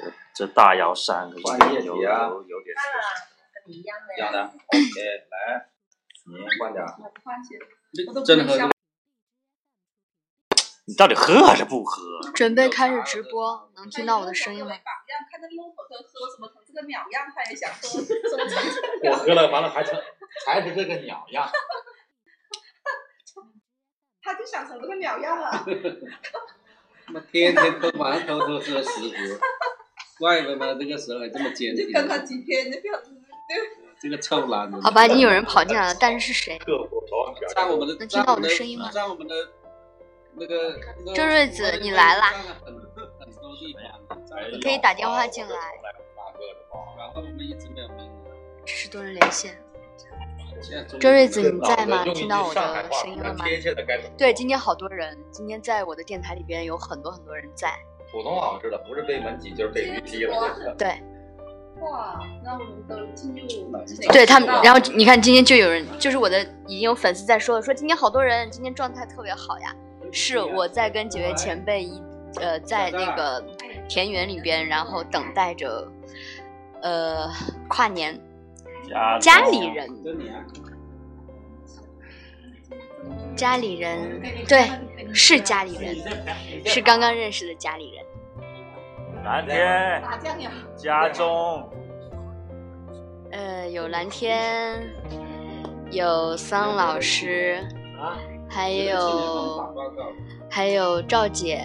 [0.00, 2.74] 这这大瑶山有有有有点
[3.52, 5.68] 跟你一样的一样的，OK，来，
[6.26, 6.86] 你换点儿。
[8.24, 8.70] 真的喝
[10.86, 12.20] 你到底喝还是不喝？
[12.34, 14.70] 准备开始直播，能听到我的声音吗？
[14.70, 20.00] 榜样，看那个骆驼哥喝什么成这个鸟样，他也想喝，什么成这个我喝了，完了还成
[20.46, 21.48] 还是这个鸟样。
[24.22, 25.50] 他就想成这个鸟样了！
[27.06, 29.10] 他妈天天喝馒头偷喝食物，
[30.20, 31.88] 怪了吗这个时候还这么坚定。
[31.88, 33.10] 就跟他几天那婊子，
[33.98, 34.80] 这个臭男人。
[34.82, 36.60] 好吧，已经有人跑进来了，但是是谁？
[36.66, 39.34] 能听到我的声音吗在我们的
[40.34, 42.32] 那个那个周瑞子你来啦
[44.52, 45.56] 你可以打电话进来
[46.96, 48.30] 然后我们一直没有名额。
[48.64, 49.58] 这是多人连线。
[51.00, 52.04] 周瑞子你在吗？
[52.14, 53.44] 听到我的声音了吗？
[54.16, 57.72] 对，今天好多人，今天在我的电台里边有很多很多人在。
[58.12, 60.74] 普通话我知道，不是被门挤就是被驴踢了。
[60.76, 60.88] 对，
[61.80, 63.46] 哇，那我们都进入
[64.12, 69.74] 对他们，然后你看今天就有人，就是我的已经有粉丝在说了，说今天好多人，今天状态特别好呀。
[70.12, 72.02] 是我在跟几位前辈一
[72.40, 73.42] 呃在那个
[73.88, 75.86] 田园里边，然后等待着
[76.82, 77.28] 呃
[77.68, 78.20] 跨年，
[78.88, 79.88] 家家里人
[83.36, 84.68] 家里人对
[85.14, 85.96] 是家里人，
[86.64, 88.04] 是刚刚认识的家里人。
[89.24, 90.02] 蓝天。
[90.76, 91.68] 家中
[93.30, 94.82] 呃，有蓝天，
[95.90, 97.64] 有桑老师，
[98.48, 99.74] 还有
[100.50, 101.62] 还有赵姐、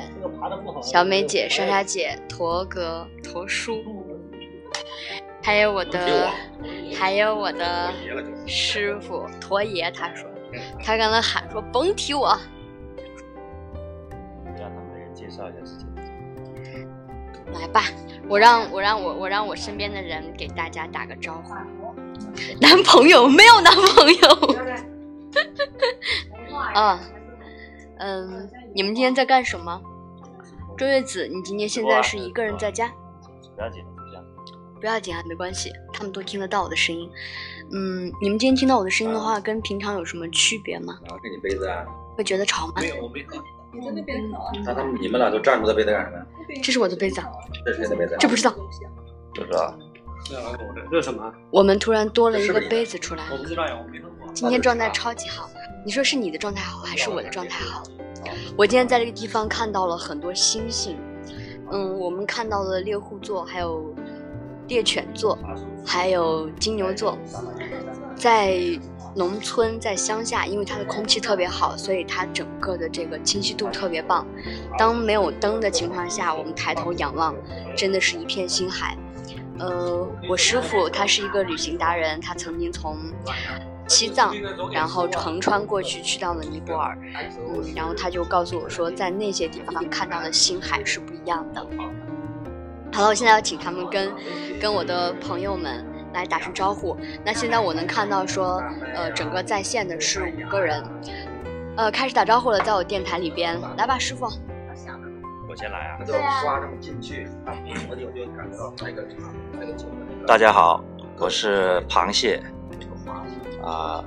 [0.83, 3.81] 小美姐、莎莎姐、驼哥、驼叔，
[5.41, 6.29] 还有我的，
[6.95, 7.91] 还有我的
[8.45, 10.29] 师傅驼爷，他说，
[10.83, 12.37] 他刚才喊说甭提我，
[14.57, 15.85] 让他们每人介绍一下自己。
[17.53, 17.83] 来吧，
[18.27, 21.53] 我让我让我我让我身边的人给大家打个招呼。
[22.59, 24.55] 男朋友没有男朋友。
[26.73, 26.99] 啊，
[27.97, 29.81] 嗯，你们今天在干什么？
[30.77, 32.91] 周月子，你今天现在是一个人在家？
[33.55, 33.83] 不要紧。
[34.79, 37.09] 不要紧啊，没关系，他们都听得到我的声音。
[37.71, 40.99] 嗯，你们今天听到我的声音的话，跟平常有什么区别吗？
[41.03, 42.73] 然后给你杯子啊，会觉得吵吗？
[42.77, 43.41] 没有我没喝。
[43.73, 44.17] 你在那边
[44.63, 46.25] 那他们你们俩都站出的杯子干什么呀？
[46.63, 47.27] 这是我的杯子，啊，
[47.65, 48.15] 这是谁的杯子？
[48.19, 48.51] 这不知道。
[49.33, 49.77] 不知道。
[50.89, 51.33] 这，什么？
[51.51, 54.31] 我们突然多了一个杯子出来，我不知道呀，我没喝过。
[54.33, 55.49] 今天状态超级好。
[55.85, 57.83] 你说是你的状态好，还是我的状态好？
[58.57, 60.97] 我今天在这个地方看到了很多星星，
[61.71, 63.93] 嗯，我们看到了猎户座，还有
[64.67, 65.37] 猎犬座，
[65.85, 67.17] 还有金牛座。
[68.15, 68.57] 在
[69.13, 74.25] 农村，在乡下，因为它的空气特别好，所以它整个的这个清晰度特别棒。
[74.77, 77.35] 当没有灯的情况下，我们抬头仰望，
[77.75, 78.97] 真的是一片星海。
[79.59, 82.97] 呃，我师傅他是一个旅行达人，他曾经从
[83.87, 84.35] 西藏，
[84.71, 86.97] 然后横穿过去去到了尼泊尔，
[87.53, 91.65] 嗯，然后他就告诉我说，在那些地方看到的星海是不一样的。
[92.93, 94.11] 好了，我现在要请他们跟
[94.61, 96.95] 跟我的朋友们来打声招呼。
[97.25, 98.63] 那现在我能看到说，
[98.95, 100.83] 呃，整个在线的是五个人，
[101.75, 104.25] 呃，开始打招呼了，在我电台里边，来吧，师傅。
[105.47, 105.99] 我先来啊。
[106.05, 107.27] 就刷这么进去，
[107.89, 110.25] 我就就感觉到那个茶，那个酒的。
[110.27, 110.83] 大家好，
[111.17, 112.41] 我是螃蟹，
[113.61, 114.03] 啊、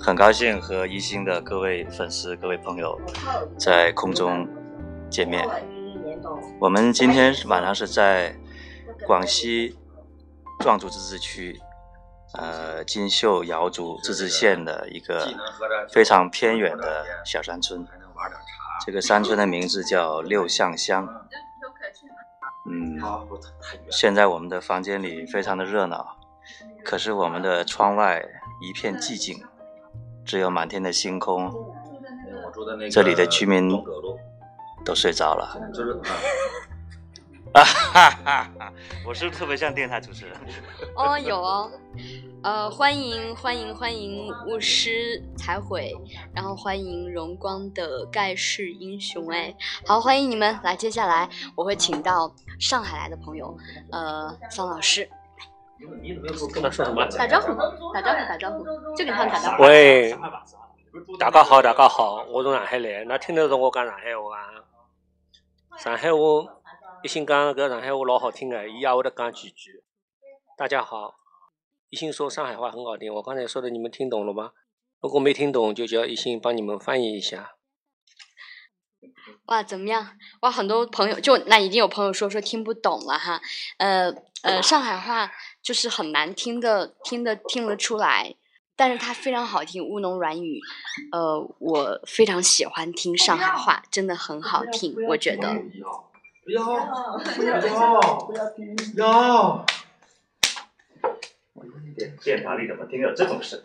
[0.00, 2.98] 很高兴和一星的各位粉丝、各位朋友
[3.58, 4.48] 在空中
[5.10, 5.46] 见面。
[6.58, 8.36] 我们今天晚上是在
[9.06, 9.76] 广西
[10.60, 11.60] 壮族自治区，
[12.34, 15.28] 呃，金秀瑶族自治县的一个
[15.90, 17.86] 非常偏远的小山村。
[18.84, 21.08] 这个山村的名字叫六巷乡。
[22.68, 22.98] 嗯。
[23.90, 26.16] 现在我们的房间里非常的热闹，
[26.84, 28.24] 可是我们的窗外
[28.60, 29.42] 一片寂静，
[30.24, 31.52] 只有满天的星空，
[32.90, 33.68] 这里的居民
[34.84, 35.56] 都睡着了。
[35.72, 35.92] 就是
[37.52, 38.72] 啊，啊哈哈哈！
[39.06, 40.34] 我是不是特别像电台主持人？
[40.96, 41.70] 哦，有哦，
[42.42, 45.94] 呃，欢迎欢迎欢迎巫师彩绘，
[46.34, 49.54] 然后欢迎荣光的盖世英雄，哎，
[49.86, 50.74] 好，欢迎你们来。
[50.74, 53.54] 接下来我会请到上海来的朋友，
[53.90, 55.06] 呃，桑老师
[56.00, 57.48] 你怎么又跟他说什么打招呼，
[57.92, 58.64] 打招呼，打招呼，
[58.96, 59.64] 就跟他们打招呼。
[59.64, 60.16] 喂，
[61.18, 64.48] 大家好，大家好，我从上海来，那听得懂我讲上海话啊？
[65.78, 66.18] 上海话，
[67.02, 69.82] 一心讲搿上海话老好听的，伊也会得讲几句。
[70.56, 71.16] 大家好，
[71.88, 74.52] 一心说上海话很好听，我刚才说的你们听懂了吗？
[75.00, 77.56] 如果没听懂，就叫一心帮你们翻译一下。
[79.46, 80.16] 哇，怎么样？
[80.42, 83.40] 哇，很多朋友就那一定有朋友说说听不懂了哈。
[83.78, 85.32] 呃呃，上海话
[85.62, 88.36] 就是很难听的，听的听得出来，
[88.76, 90.60] 但是它非常好听，乌侬软语。
[91.12, 95.54] 呃，我非常喜欢听上海话，真的很好听，我觉得。
[96.44, 97.66] 不要，不要，不
[98.96, 99.64] 要，
[101.52, 103.62] 我有点电塔里怎么听有这种声？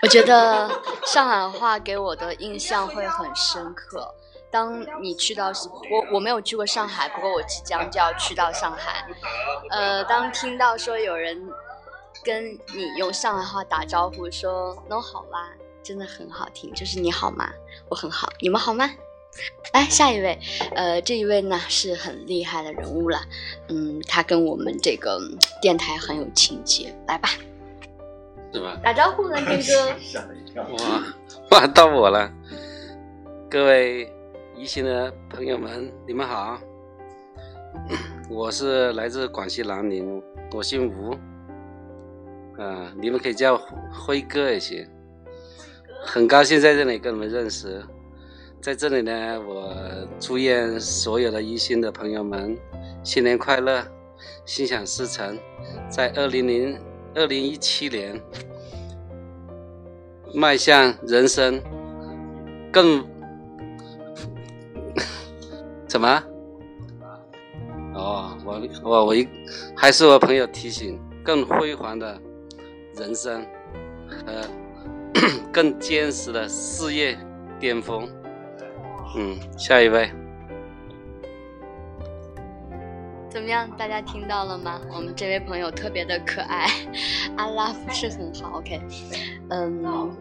[0.00, 0.70] 我觉得
[1.04, 4.14] 上海话给我的印象会很深刻。
[4.50, 9.04] 当你去到我我没有去过上海，不过我即将就要去到上海。
[9.68, 11.47] 呃，当听到说有人
[12.24, 15.50] 跟你用上海话打招呼，说“侬好啦”，
[15.82, 16.72] 真的很好听。
[16.74, 17.50] 就是你好吗？
[17.88, 18.90] 我很好，你们好吗？
[19.72, 20.36] 来下一位，
[20.74, 23.20] 呃，这一位呢是很厉害的人物了。
[23.68, 25.20] 嗯，他跟我们这个
[25.62, 26.92] 电台很有情节。
[27.06, 27.28] 来吧，
[28.52, 28.76] 是吧？
[28.82, 29.94] 打招呼呢，天哥。
[30.00, 30.62] 吓了一跳。
[30.64, 31.04] 哇
[31.50, 32.32] 哇，到我了，
[33.48, 34.12] 各位
[34.56, 36.58] 宜兴的朋友们，你们好，
[38.28, 40.20] 我是来自广西南宁，
[40.52, 41.16] 我姓吴，
[42.58, 43.56] 啊，你们可以叫
[43.92, 44.84] 辉哥也行，
[46.02, 47.80] 很高兴在这里跟你们认识，
[48.60, 49.72] 在这里呢，我
[50.18, 52.58] 祝愿所有的宜兴的朋友们
[53.04, 53.86] 新年快乐，
[54.44, 55.38] 心想事成，
[55.88, 56.76] 在二零零
[57.14, 58.20] 二零一七年
[60.34, 61.62] 迈向人生
[62.72, 63.06] 更
[65.86, 66.22] 怎么？
[67.94, 69.28] 哦，我我我一
[69.76, 72.20] 还是我朋友提醒，更辉煌的
[72.98, 73.46] 人生
[74.08, 74.44] 和
[75.52, 77.16] 更坚实的事业
[77.60, 78.08] 巅峰。
[79.16, 80.10] 嗯，下一位，
[83.30, 83.70] 怎么样？
[83.78, 84.80] 大家听到了吗？
[84.92, 86.66] 我们这位朋友特别的可爱，
[87.38, 88.58] 阿拉不是很好。
[88.58, 88.80] OK，
[89.48, 90.12] 嗯，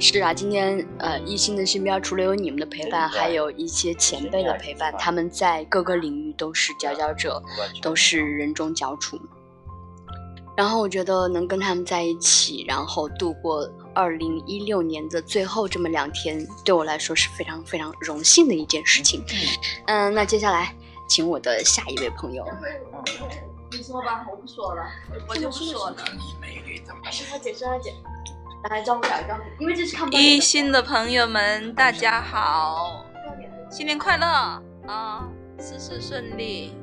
[0.00, 7.40] 是啊，今天呃，一心的身边除了有你们的陪伴，还有一些前辈的陪伴，他们在各个领域都是佼佼者，
[7.80, 9.20] 都是人中翘楚。
[10.54, 19.24] 然后我觉得能跟他们在一起，然后度过二零一六年的最后这么两天，对我来说是非常非常荣幸的一件事情。
[19.86, 20.74] 嗯，那接下来
[21.08, 22.44] 请我的下一位朋友。
[23.70, 24.82] 你说吧，我不说了，
[25.26, 25.96] 我就不说了。
[27.10, 27.94] 是他姐，是他姐，
[28.70, 33.06] 来招呼打个招呼，因为这是看不到一心的朋友们，大家好，
[33.70, 34.26] 新年快乐
[34.86, 35.26] 啊，
[35.58, 36.74] 事事顺利。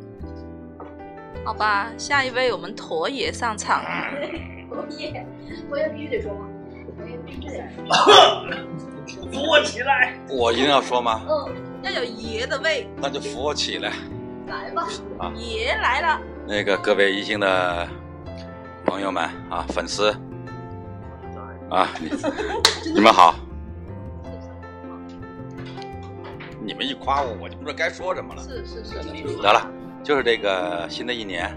[1.46, 3.82] 好吧，下一位我们驼爷上场。
[4.70, 5.26] 驼爷，
[5.68, 6.46] 驼爷必须得说吗，
[6.98, 7.84] 驼爷必须得说。
[9.32, 10.14] 扶我起来！
[10.30, 11.22] 我一定要说吗？
[11.28, 11.50] 嗯，
[11.82, 13.92] 要有爷的味，那就扶我起来。
[14.48, 14.88] 来吧。
[15.18, 16.22] 啊爷来了。
[16.48, 17.88] 那个各位宜兴的
[18.86, 20.12] 朋友们啊，粉丝
[21.70, 22.10] 啊，你
[22.94, 23.36] 你们好。
[26.62, 28.44] 你们一夸我，我就不知道该说什么了。
[28.44, 28.96] 是是是，
[29.42, 29.68] 得了，
[30.04, 31.56] 就是这个新的一年，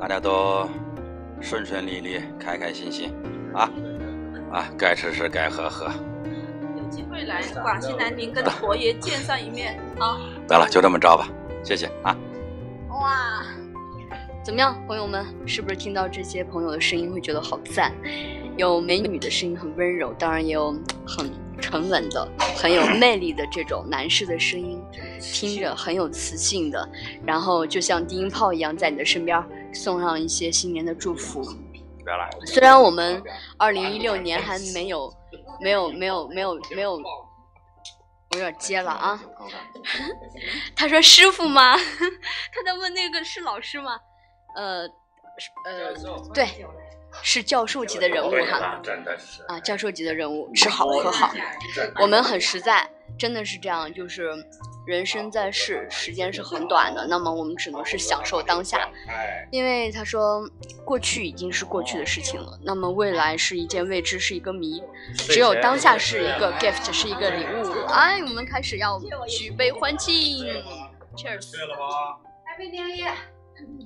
[0.00, 0.68] 大家都
[1.40, 3.12] 顺顺利利、开开心心
[3.52, 3.70] 啊
[4.50, 5.90] 啊，该吃吃，该喝喝。
[6.76, 10.18] 有机会来广西南宁跟佛爷见上一面 啊。
[10.48, 11.28] 得了，就这么着吧，
[11.62, 12.16] 谢谢啊。
[12.90, 13.42] 哇，
[14.44, 15.26] 怎么样，朋友们？
[15.46, 17.92] 是不是听到这些朋友的声音会觉得好赞？
[18.56, 20.70] 有美女的声音很温柔，当然也有
[21.06, 21.28] 很
[21.64, 22.28] 沉稳的、
[22.60, 24.78] 很有魅力的这种男士的声音，
[25.18, 26.86] 听着很有磁性的，
[27.24, 31.42] 然后就像低音炮一样在你的身边送上一些新年的祝福。
[32.44, 33.22] 虽然我们
[33.56, 35.10] 二零一六年还没有、
[35.58, 39.18] 没有、没有、没有、没有，我有点接了啊。
[40.76, 41.74] 他说：“师傅吗？”
[42.52, 43.98] 他在问那个是老师吗？
[44.54, 44.82] 呃，
[45.64, 45.94] 呃，
[46.34, 46.46] 对，
[47.24, 48.78] 是教授级的人物哈。
[48.82, 51.32] 真的是啊，教授级的人物，吃好喝好。
[51.98, 52.88] 我们很实在，
[53.18, 54.30] 真的是这样，就是
[54.86, 58.86] 人生在世，时间是很短的，那么我们只能是享受当下。
[59.50, 60.46] 因为他说，
[60.84, 64.82] 过去已经是过去的事情了，那么未来是一件未知，是一个谜，
[65.16, 67.86] 只有当下是一个 gift，是一个礼物。
[67.86, 70.46] 哎，我们开始要举杯欢庆
[71.16, 71.50] ，Cheers！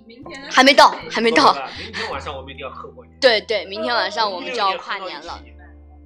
[0.07, 0.51] 明天？
[0.51, 1.53] 还没到，还没到。
[1.83, 3.19] 明天晚上我们一定要喝过年。
[3.21, 5.41] 对对，明天晚上我们就要跨年了。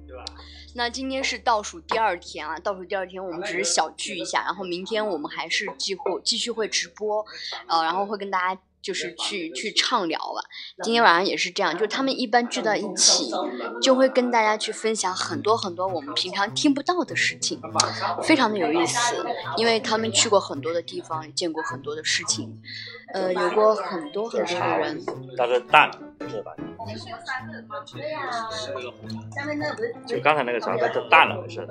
[0.07, 0.25] 对吧？
[0.75, 7.23] 那今天是倒数第二天啊，倒数第二天我们只是小聚一下，然后明天我们还是继续继续会直播，
[7.67, 10.43] 呃，然后会跟大家就是去去畅聊了。
[10.83, 13.31] 今天晚上也是这样，就他们一般聚到一起，
[13.81, 17.59] 就会跟大家去分享很多很多我们平常听不到的事情，
[18.21, 19.15] 非常的有意思，
[19.57, 22.61] 因为他们去过很多的地方，也见过很多的事情，
[23.13, 25.01] 呃，有过很多很多的人。
[25.37, 25.89] 他是大
[26.29, 26.53] 是吧？
[27.93, 28.49] 对呀，
[29.33, 31.65] 下面那不是就刚才那个啥，他叫大了没事。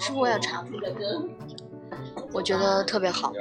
[0.00, 0.64] 是我要查。
[2.32, 3.32] 我觉得特别好。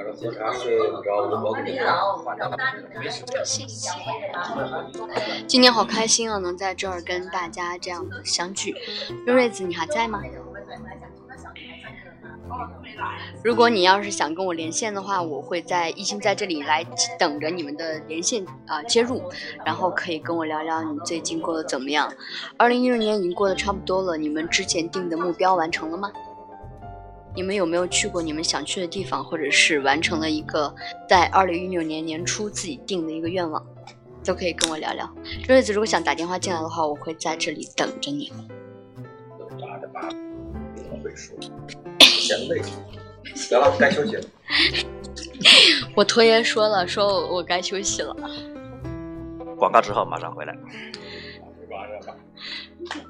[5.48, 8.76] 今天好开心啊，能在这儿跟大家这样的相聚。
[9.26, 10.22] 瑞瑞子，你还在吗？
[13.44, 16.84] 如果你要是想跟我连线的话，我会在一心在这里来
[17.20, 19.22] 等着你们的连线啊、接入，
[19.66, 22.12] 然后可以跟我聊聊你最近过得怎么样。
[22.58, 26.12] 二零一六年已经过得差不多了，你们之前定的目标完成了吗？
[27.38, 30.74] 你们有没有去过你们想去的地方，或者是完成了一个
[31.08, 33.64] 在二零一六年年初自己定的一个愿望，
[34.26, 35.08] 都可以跟我聊聊。
[35.46, 38.34] 这日子如果想打电话进来的话，我会在这里等着你。
[42.00, 42.60] 嫌累，
[43.36, 44.24] 行了，该休息了。
[45.94, 48.16] 我拖延说了，说我我该休息了。
[49.60, 50.58] 广告之后马上回来。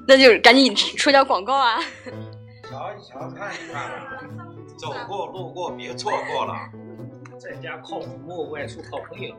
[0.06, 1.80] 那就赶紧出条广告啊！
[2.68, 3.90] 瞧一瞧，看一看，
[4.76, 6.54] 走过路过别错过了。
[7.38, 9.34] 在家靠父母，外出靠朋友。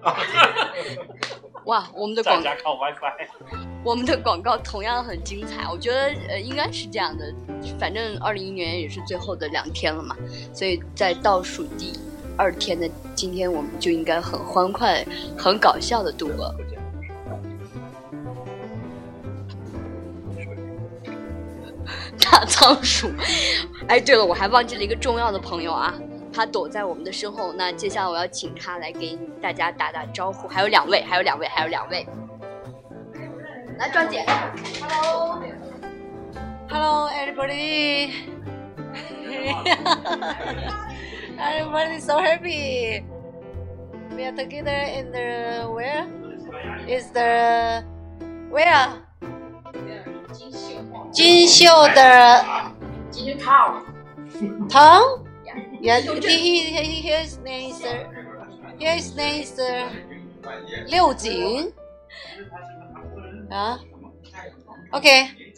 [1.65, 3.27] 哇，我们的广 在家靠 WiFi。
[3.83, 7.31] 我们的广告同样很精彩，我觉得呃应该是这样的。
[7.77, 10.15] 反正二零一年也是最后的两天了嘛，
[10.53, 11.93] 所以在倒数第
[12.37, 15.05] 二天的今天，我们就应该很欢快、
[15.37, 16.55] 很搞笑的度过。
[22.31, 23.11] 大仓鼠，
[23.87, 25.93] 哎，对了，我还忘记了一个重要的朋友啊，
[26.31, 27.51] 他躲在我们的身后。
[27.53, 30.47] 那接下来我要请他来给大家打打招呼。
[30.47, 32.05] 还有两位，还有两位，还有两位。
[33.77, 34.25] 来，庄姐
[34.81, 35.41] ，Hello。
[36.69, 38.11] Hello, everybody.
[41.39, 43.03] everybody so happy.
[44.15, 46.05] We are together in the where?
[46.87, 47.83] Is the
[48.51, 48.89] where?
[51.11, 52.45] 金秀的
[54.69, 55.29] 藤。
[55.81, 57.81] Yeah, he, he, his name is
[58.79, 59.59] his name is
[60.87, 61.71] 六井
[63.49, 63.79] 啊。
[64.91, 65.48] OK。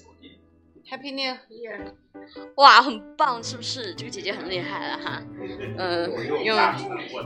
[0.91, 1.93] Happy New Year！
[2.55, 3.93] 哇，很棒，是不是？
[3.95, 5.24] 这个姐姐很厉害了哈。
[5.79, 6.12] 嗯，
[6.43, 6.57] 用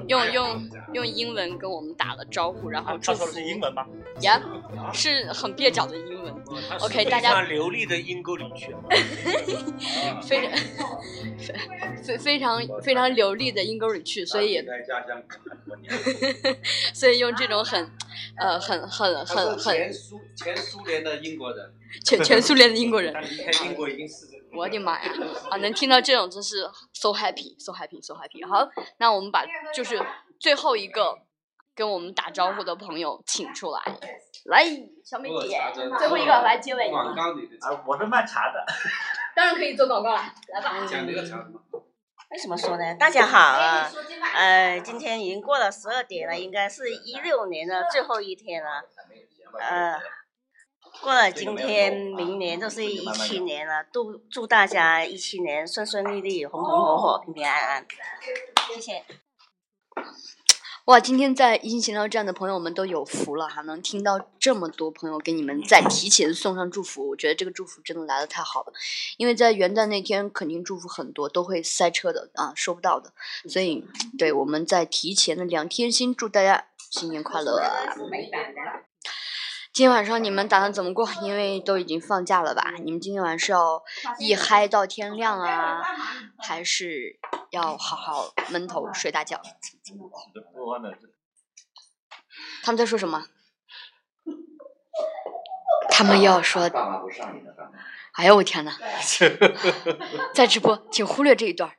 [0.07, 3.83] 用用用英文跟我们打了招呼，然后他说的是英文吗？
[4.21, 4.39] 呀，
[4.93, 6.31] 是很蹩脚的英文。
[6.79, 8.75] OK，大家 非常流利的英沟里去。
[10.21, 10.51] 非常
[12.05, 14.63] 非非常非常流利的英沟里去，所以
[16.93, 17.89] 所以用这种很
[18.37, 21.73] 呃很很很很前苏前苏联的英国人。
[22.03, 24.35] 全全苏联的英国人，离开英国已经四十。
[24.53, 25.11] 我的妈呀！
[25.49, 28.47] 啊，能听到这种真是 so happy，so happy，so happy。
[28.47, 28.65] 好，
[28.99, 30.01] 那我们把就是
[30.39, 31.13] 最后一个
[31.75, 33.81] 跟我们打招呼的朋友请出来，
[34.45, 34.63] 来，
[35.03, 35.59] 小美姐，
[35.97, 36.89] 最后一个来结尾。
[36.89, 38.65] 广告里的啊，我是卖茶的。
[39.35, 40.21] 当然可以做广告了，
[40.53, 40.85] 来吧。
[40.89, 41.45] 讲这个茶。
[42.31, 42.95] 为什么说呢？
[42.97, 43.91] 大家好啊，
[44.35, 48.85] 呃，今天已经过了十二点了，应该是一六年的最后一天了，
[49.59, 49.99] 呃。
[51.01, 53.85] 过了今天，明年就是一七年了。
[53.91, 57.85] 祝祝大家一七年顺顺利利、红红火火、平平安安。
[58.73, 59.03] 谢谢。
[60.85, 68.73] 哇，今天在一心闲聊站的朋友们都有福了哈，能听到这么多朋友给你们在提前送上祝福，我觉得这个祝福真的来的太好了。
[69.17, 73.11] 因为在元旦那天肯定祝福很多，都会塞车的啊，收不到的。
[73.49, 73.83] 所以，
[74.17, 77.59] 对我们在提前的两天先祝大家新年快乐。
[79.75, 81.05] 今天晚上你们打算怎么过？
[81.21, 82.75] 因为都已经放假了吧？
[82.81, 83.83] 你们今天晚上是要
[84.19, 85.83] 一嗨到天亮啊，
[86.39, 87.19] 还是
[87.51, 89.41] 要好好闷头睡大觉？
[92.63, 93.25] 他们在说什么？
[95.89, 96.71] 他们要说，
[98.13, 98.79] 哎呦我天哪，
[100.33, 101.69] 在直播，请忽略这一段。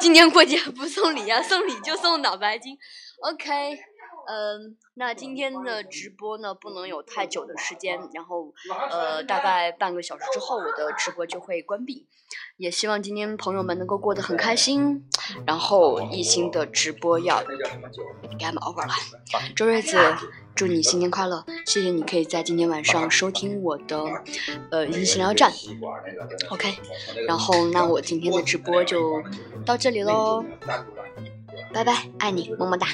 [0.00, 2.78] 今年过节不送礼呀，送礼就送脑白金。
[3.20, 3.78] OK。
[4.26, 8.52] 嗯，那今天的直播呢，不能有太久的时间，然后
[8.90, 12.06] 呃，大概半个小时之后，我的直播就会关闭。
[12.56, 15.04] 也希望今天朋友们能够过得很开心，
[15.46, 18.94] 然后一心的直播要给他们 over 了。
[19.54, 19.98] 周瑞子，
[20.54, 21.44] 祝你新年快乐！
[21.66, 24.02] 谢谢你可以在今天晚上收听我的
[24.70, 25.52] 呃一心聊站
[26.48, 26.74] ，OK。
[27.26, 29.22] 然后那我今天的直播就
[29.66, 30.42] 到这里喽，
[31.74, 32.88] 拜拜，爱你，么么哒。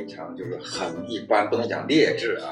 [0.00, 2.48] 非常就是很一般，不能讲劣质啊。